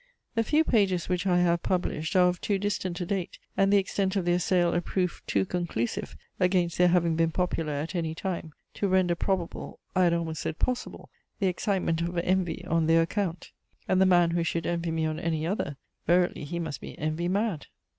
The 0.33 0.43
few 0.43 0.63
pages 0.63 1.07
which 1.09 1.27
I 1.27 1.41
have 1.41 1.61
published, 1.61 2.15
are 2.15 2.27
of 2.27 2.41
too 2.41 2.57
distant 2.57 2.99
a 3.01 3.05
date, 3.05 3.37
and 3.55 3.71
the 3.71 3.77
extent 3.77 4.15
of 4.15 4.25
their 4.25 4.39
sale 4.39 4.73
a 4.73 4.81
proof 4.81 5.21
too 5.27 5.45
conclusive 5.45 6.15
against 6.39 6.79
their 6.79 6.87
having 6.87 7.15
been 7.15 7.29
popular 7.29 7.73
at 7.73 7.93
any 7.93 8.15
time, 8.15 8.51
to 8.73 8.87
render 8.87 9.13
probable, 9.13 9.77
I 9.95 10.05
had 10.05 10.13
almost 10.15 10.41
said 10.41 10.57
possible, 10.57 11.11
the 11.37 11.45
excitement 11.45 12.01
of 12.01 12.17
envy 12.17 12.65
on 12.65 12.87
their 12.87 13.03
account; 13.03 13.51
and 13.87 14.01
the 14.01 14.07
man 14.07 14.31
who 14.31 14.43
should 14.43 14.65
envy 14.65 14.89
me 14.89 15.05
on 15.05 15.19
any 15.19 15.45
other, 15.45 15.77
verily 16.07 16.45
he 16.45 16.57
must 16.57 16.81
be 16.81 16.97
envy 16.97 17.27
mad! 17.27 17.67